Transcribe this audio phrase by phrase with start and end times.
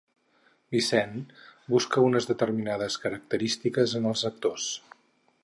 [0.75, 1.13] Vicent
[1.73, 4.73] busca unes determinades característiques en els actors.